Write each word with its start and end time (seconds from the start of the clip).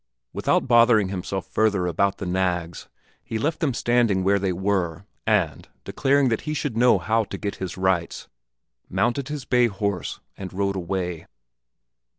Without 0.33 0.67
bothering 0.67 1.09
himself 1.09 1.45
further 1.45 1.85
about 1.85 2.17
the 2.17 2.25
nags, 2.25 2.87
he 3.23 3.37
left 3.37 3.59
them 3.59 3.71
standing 3.75 4.23
where 4.23 4.39
they 4.39 4.51
were, 4.51 5.05
and, 5.27 5.69
declaring 5.83 6.29
that 6.29 6.41
he 6.41 6.55
should 6.55 6.75
know 6.75 6.97
how 6.97 7.23
to 7.25 7.37
get 7.37 7.57
his 7.57 7.77
rights, 7.77 8.27
mounted 8.89 9.27
his 9.27 9.45
bay 9.45 9.67
horse 9.67 10.19
and 10.35 10.53
rode 10.53 10.75
away. 10.75 11.27